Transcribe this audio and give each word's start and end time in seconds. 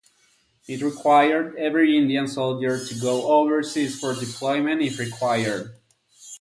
It 0.67 0.81
required 0.81 1.57
every 1.57 1.95
Indian 1.95 2.27
soldier 2.27 2.83
to 2.83 2.95
go 2.95 3.27
overseas 3.39 3.99
for 3.99 4.15
deployment 4.15 4.81
if 4.81 4.97
required. 4.97 5.75